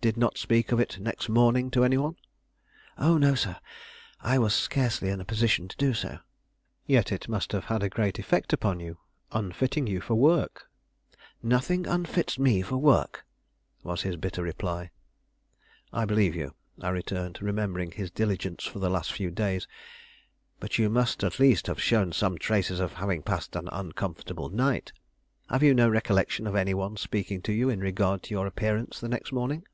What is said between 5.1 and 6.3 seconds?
in a position to do so."